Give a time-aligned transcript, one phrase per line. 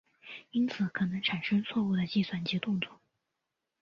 [0.49, 2.99] 因此可能产生错误的计算及动作。